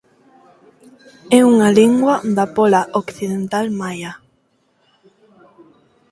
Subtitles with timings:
[1.37, 4.13] É unha lingua da póla occidental maia.